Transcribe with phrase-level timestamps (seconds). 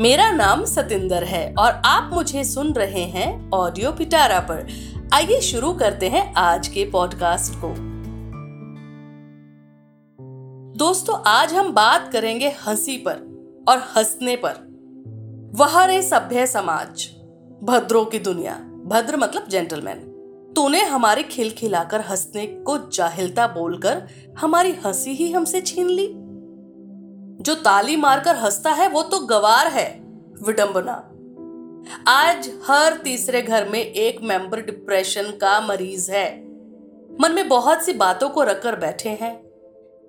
[0.00, 4.68] मेरा नाम सतिंदर है और आप मुझे सुन रहे हैं ऑडियो पिटारा पर।
[5.14, 7.74] आइए शुरू करते हैं आज के पॉडकास्ट को।
[10.78, 13.12] दोस्तों, आज हम बात करेंगे हँसी पर
[13.68, 14.52] और हंसने पर।
[15.54, 17.10] वह रे सभ्य समाज,
[17.62, 18.54] भद्रों की दुनिया।
[18.86, 19.98] भद्र मतलब जेंटलमैन
[20.56, 24.02] तूने हमारे खिलखिलाकर हंसने को जाहिलता बोलकर
[24.38, 26.29] हमारी हँसी ही हमसे छीन ली।
[27.40, 30.00] जो ताली मारकर हंसता है, वो तो गवार है,
[30.42, 31.06] विडंबना।
[32.10, 36.40] आज हर तीसरे घर में एक मेंबर डिप्रेशन का मरीज़ है।
[37.20, 39.50] मन में बहुत सी बातों को रखकर बैठे हैं।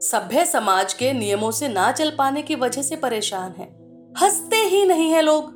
[0.01, 3.67] सभ्य समाज के नियमों से ना चल पाने की वजह से परेशान है।
[4.21, 5.53] हँसते ही नहीं है लोग।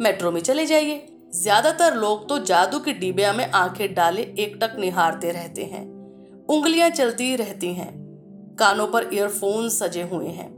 [0.00, 5.32] मेट्रो में चले जाइए। ज़्यादातर लोग तो जादू की डिबिया में आँखें डाले एकटक निहारते
[5.32, 5.86] रहते हैं।
[6.46, 7.98] उंगलियाँ चलती रहती हैं।
[8.60, 10.57] कानों पर ईयरफोन सजे हुए हैं।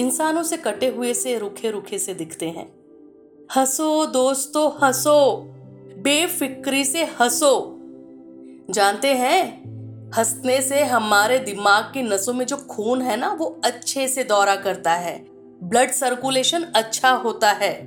[0.00, 2.72] इंसानों से कटे हुए से रुखे रुखे से दिखते हैं।
[3.56, 5.36] हंसो दोस्तों, हंसो।
[5.98, 7.76] बेफिक्री से हंसो।
[8.70, 9.60] जानते हैं?
[10.10, 14.56] हंसने से हमारे दिमाग की नसों में जो खून है ना, वो अच्छे से दौरा
[14.56, 15.26] करता है।
[15.62, 17.82] ब्लड सर्कुलेशन अच्छा होता है।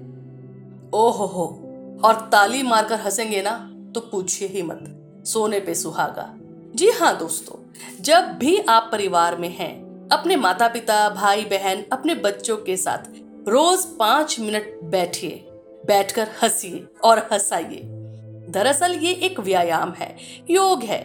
[0.93, 1.45] ओहो
[2.03, 4.83] और ताली मारकर हंसेंगे ना तो पूछिए ही मत।
[5.27, 6.33] सोने पे सुहागा।
[6.75, 7.55] जी हाँ दोस्तों,
[8.01, 9.82] जब भी आप परिवार में हैं
[10.13, 15.43] अपने माता पिता भाई बहन अपने बच्चों के साथ रोज पाँच मिनट बैठिए,
[15.85, 17.81] बैठकर हंसिए और हंसाइए।
[18.49, 20.15] दरअसल ये एक व्यायाम है,
[20.49, 21.01] योग है।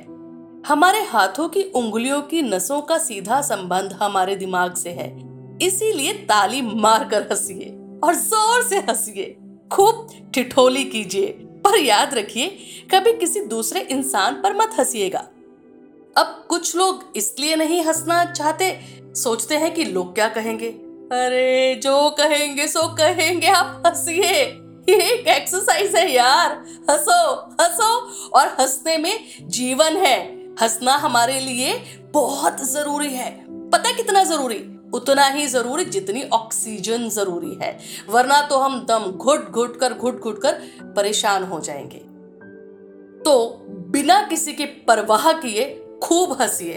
[0.66, 5.08] हमारे हाथों की उंगलियों की नसों का सीधा संबंध हमारे दिमाग से है,
[5.62, 7.70] इसीलिए ताली मारकर हंसिए
[8.04, 9.36] और ज़ोर से हंसिए।
[9.70, 11.26] खूब ठिठोली कीजिए,
[11.64, 12.48] पर याद रखिए,
[12.90, 15.26] कभी किसी दूसरे इंसान पर मत हंसिएगा।
[16.18, 18.80] अब कुछ लोग इसलिए नहीं हंसना चाहते,
[19.14, 24.42] सोचते हैं कि लोग क्या कहेंगे। अरे, जो कहेंगे सो कहेंगे, आप हंसिए।
[24.94, 26.52] एक एक्सरसाइज है यार।
[26.90, 31.74] हंसो हंसो और हंसने में जीवन है। हंसना हमारे लिए
[32.12, 34.90] बहुत ज़रूरी है। पता कितना ज़रूरी?
[34.94, 37.78] उतना ही ज़रूरी जितनी ऑक्सीजन ज़रूरी है।
[38.08, 40.52] वरना तो हम दम घुट घुट कर, घुट घुट कर
[40.82, 41.98] परेशान हो जाएँगे।
[43.24, 46.74] तो बिना किसी की परवाह किए खूब हंसिए,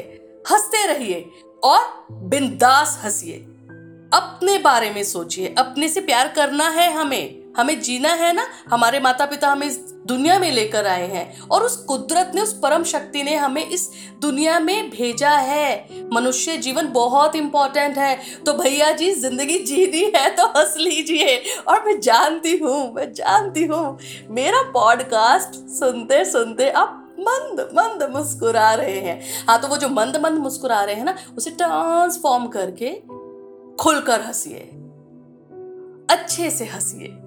[0.51, 1.29] हँसते रहिए
[1.63, 3.35] और बिंदास हंसिए।
[4.13, 8.47] अपने बारे में सोचिए, अपने से प्यार करना है हमें हमें जीना है ना?
[8.69, 9.77] हमारे माता पिता हमें इस
[10.07, 13.89] दुनिया में लेकर आए हैं और उस कुदरत ने, उस परम शक्ति ने हमें इस
[14.21, 20.29] दुनिया में भेजा है। मनुष्य जीवन बहुत इंपॉर्टेंट है। तो भैया जी, ज़िंदगी जीनी है
[20.35, 23.99] तो हंस लीजिए और मैं जानती हूँ, मैं जानती हूँ।
[24.29, 30.17] मेरा पॉडकास्ट सुनते सुनते आप मंद मंद मुस्कुरा रहे हैं। हाँ तो वो जो मंद
[30.17, 33.01] मंद मुस्कुरा रहे हैं ना, उसे ट्रांसफॉर्म करके
[33.75, 34.71] खुलकर हंसिए।
[36.15, 37.07] अच्छे से हंसिए।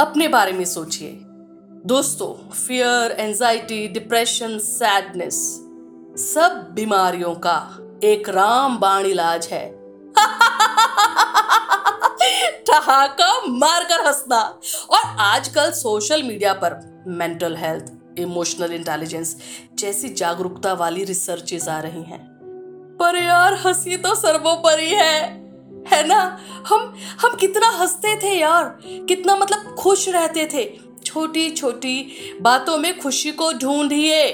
[0.00, 1.20] अपने बारे में सोचिए।
[1.86, 5.62] दोस्तों फियर एंजाइटी डिप्रेशन सैडनेस
[6.18, 9.82] सब बीमारियों का एक राम बाण इलाज है।
[12.64, 19.36] ठहाका मारकर हंसना। और आजकल सोशल मीडिया पर मेंटल हेल्थ इमोशनल इंटेलिजेंस
[19.74, 22.36] जैसी जागरूकता वाली रिसर्चेस आ रही हैं।
[23.00, 25.46] पर यार, हँसी तो सर्वोपरि है।
[25.88, 26.38] है ना?
[26.68, 32.10] हम हम कितना हँसते थे यार। कितना मतलब खुश रहते थे। छोटी छोटी
[32.40, 34.32] बातों में खुशी को ढूंढिए।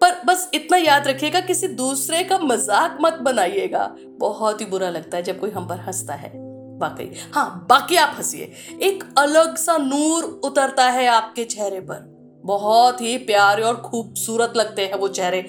[0.00, 5.16] पर बस इतना याद रखिएगा, किसी दूसरे का मज़ाक मत बनाइएगा। बहुत ही बुरा लगता
[5.16, 6.30] है जब कोई हम पर हंसता है।
[6.78, 8.52] वाकई। हाँ बाकी आप हंसिए।
[8.82, 14.86] एक अलग सा नूर उतरता है आपके चेहरे पर। बहुत ही प्यारे और खूबसूरत लगते
[14.86, 15.42] हैं वो चेहरे।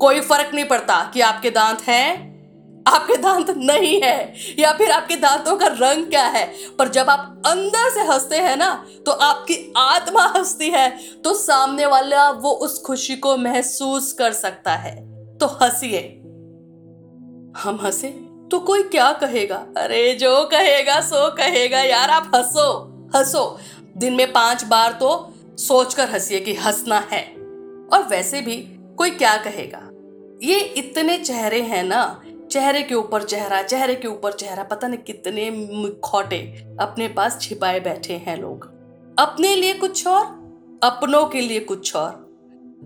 [0.00, 2.28] कोई फ़र्क नहीं पड़ता कि आपके दांत हैं,
[2.88, 7.42] आपके दांत नहीं है, या फिर आपके दांतों का रंग क्या है। पर जब आप
[7.46, 12.82] अंदर से हँसते हैं ना तो आपकी आत्मा हंसती है तो सामने वाला वो उस
[12.82, 14.96] खुशी को महसूस कर सकता है।
[15.38, 16.14] तो हंसिए।
[17.62, 18.08] हम हंसे?
[18.50, 19.66] तो कोई क्या कहेगा?
[19.76, 22.68] अरे, जो कहेगा, सो कहेगा। यार, आप हंसो
[23.16, 23.58] हंसो।
[23.96, 27.22] दिन में पाँच बार तो सोचकर हंसिए कि हंसना है।
[27.92, 28.56] और वैसे भी
[28.96, 29.88] कोई क्या कहेगा?
[30.42, 34.98] ये इतने चेहरे हैं ना, चेहरे के ऊपर चेहरा, चेहरे के ऊपर चेहरा, पता नहीं
[34.98, 35.50] कितने
[36.04, 38.64] खोटे अपने पास छिपाए बैठे हैं लोग।
[39.18, 40.24] अपने लिए कुछ और,
[40.82, 42.10] अपनों के लिए कुछ और,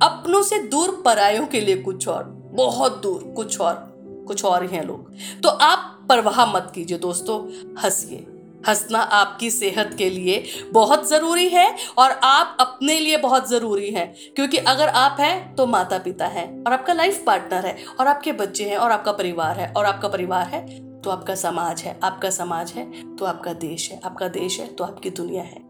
[0.02, 3.92] अपनों से दूर परायों के लिए कुछ और, बहुत दूर कुछ और
[4.26, 8.26] कुछ और ही हैं लोग। तो आप परवाह मत कीजिए दोस्तों, हंसिए।
[8.68, 10.42] हंसना आपकी सेहत के लिए
[10.72, 11.66] बहुत ज़रूरी है
[11.98, 14.06] और आप अपने लिए बहुत ज़रूरी है।
[14.36, 18.32] क्योंकि अगर आप हैं तो माता पिता है और आपका लाइफ पार्टनर है और आपके
[18.34, 20.66] बच्चे हैं और आपका परिवार है और आपका परिवार है
[21.02, 24.84] तो आपका समाज है, आपका समाज है तो आपका देश है, आपका देश है तो
[24.84, 25.60] आपकी दुनिया है।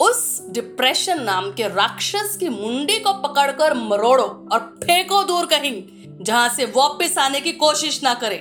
[0.00, 5.82] उस डिप्रेशन नाम के राक्षस की मुंडी को पकड़कर मरोड़ो और फेंको दूर कहीं,
[6.20, 8.36] जहाँ से वापस आने की कोशिश ना करे।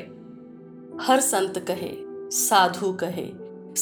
[1.01, 1.91] हर संत कहे,
[2.37, 3.25] साधु कहे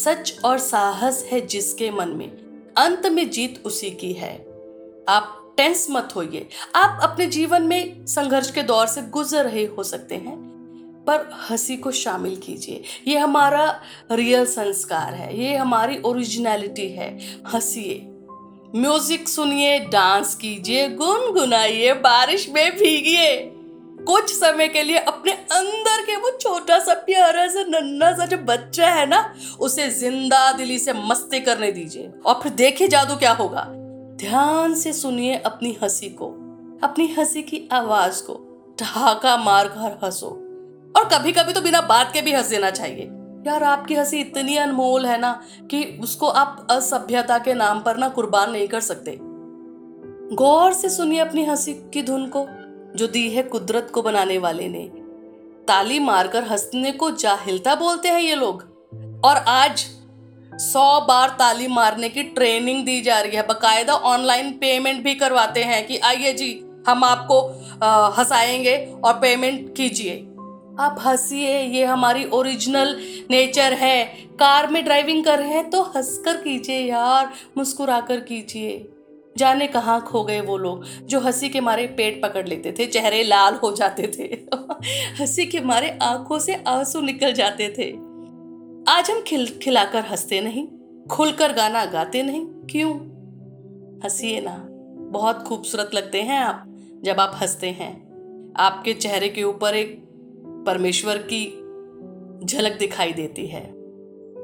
[0.03, 2.29] सच और साहस है जिसके मन में।
[2.77, 4.35] अंत में जीत उसी की है।
[5.09, 9.83] आप टेंस मत होइए। आप अपने जीवन में संघर्ष के दौर से गुजर रहे हो
[9.83, 10.35] सकते हैं,
[11.07, 17.09] पर हँसी को शामिल कीजिए। ये हमारा रियल संस्कार है। ये हमारी ओरिजिनलिटी है।
[17.53, 18.01] हंसिए।
[18.75, 23.53] म्यूज़िक सुनिए डांस कीजिए, गुनगुनाइए, बारिश में भीगिए।
[24.07, 28.37] कुछ समय के लिए अपने अंदर के वो छोटा सा प्यारा सा नन्ना सा जो
[28.37, 33.31] बच्चा है ना, उसे ज़िंदा दिली से मस्ती करने दीजिए। और फिर देखिए जादू क्या
[33.31, 33.67] होगा।
[34.17, 36.25] ध्यान से सुनिए अपनी हँसी को,
[36.83, 38.43] अपनी हँसी की आवाज़ को।
[38.79, 40.27] ठहाका मार कर हंसो।
[40.97, 43.09] और कभी कभी तो बिना बात के भी हंस देना चाहिए।
[43.47, 48.09] यार, आपकी हँसी इतनी अनमोल है ना कि उसको आप असभ्यता के नाम पर ना
[48.09, 49.19] कुर्बान नहीं कर सकते।
[50.35, 52.47] गौर से सुनिए अपनी हँसी की धुन को।
[52.97, 54.83] जो दी है कुदरत को बनाने वाले ने।
[55.67, 58.61] ताली मारकर हंसने को जाहिलता बोलते हैं ये लोग।
[59.25, 59.85] और आज
[60.53, 65.63] सौ बार ताली मारने की ट्रेनिंग दी जा रही है। बकायदा ऑनलाइन पेमेंट भी करवाते
[65.63, 66.49] हैं कि आइए जी,
[66.87, 67.39] हम आपको
[68.17, 70.15] हंसाएँगे और पेमेंट कीजिए।
[70.79, 72.95] आप हंसिए, ये हमारी ओरिजिनल
[73.29, 74.03] नेचर है।
[74.39, 78.89] कार में ड्राइविंग कर रहे हैं तो हंसकर कीजिए यार, मुस्कुराकर कीजिए।
[79.37, 83.23] जाने कहाँ खो गए वो लोग, जो हँसी के मारे पेट पकड़ लेते थे, चेहरे
[83.23, 84.57] लाल हो जाते थे,
[85.19, 87.91] हँसी के मारे आँखों से आँसू निकल जाते थे।
[88.91, 90.67] आज हम खिल, खिलाकर हँसते नहीं,
[91.07, 92.93] खुलकर गाना गाते नहीं, क्यों?
[94.03, 94.67] हंसिए ना,
[95.11, 96.63] बहुत खूबसूरत लगते हैं आप,
[97.03, 98.07] जब आप हँसते हैं।
[98.57, 100.03] आपके चेहरे के ऊपर एक
[100.67, 101.45] परमेश्वर की
[102.45, 103.76] झलक दिखाई देती है।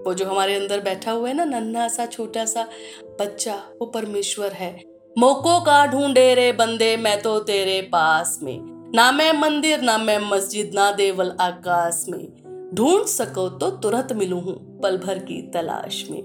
[0.05, 2.67] वो जो हमारे अंदर बैठा हुआ है ना नन्हा सा छोटा सा
[3.19, 4.73] बच्चा, वो परमेश्वर है।
[5.17, 8.59] मोको का ढूंढे रे बंदे, मैं तो तेरे पास में।
[8.95, 14.39] ना मैं मंदिर, ना मैं मस्जिद, ना देवल आकाश में। ढूंढ सको तो तुरंत मिलू
[14.39, 16.21] हूँ पल भर की तलाश में।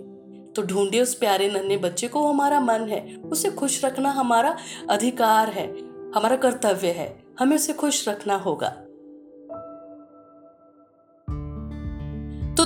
[0.57, 4.57] तो ढूंढे उस प्यारे नन्हे बच्चे को हमारा मन है। उसे खुश रखना हमारा
[4.91, 5.67] अधिकार है,
[6.15, 7.09] हमारा कर्तव्य है।
[7.39, 8.75] हमें उसे खुश रखना होगा।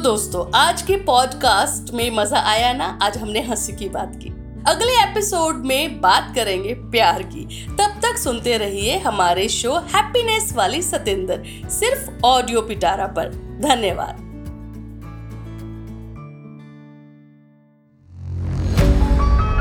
[0.02, 2.98] दोस्तों, आज के पॉडकास्ट में मज़ा आया ना?
[3.02, 4.28] आज हमने हँसी की बात की।
[4.70, 10.82] अगले एपिसोड में बात करेंगे प्यार की। तब तक सुनते रहिए हमारे शो हैप्पीनेस वाली
[10.82, 13.28] सतेंद्र, सिर्फ़ ऑडियो पिटारा पर।
[13.62, 14.14] धन्यवाद।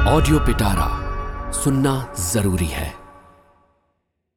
[0.08, 1.12] ऑडियो पिटारा
[1.52, 3.01] सुनना ज़रूरी है।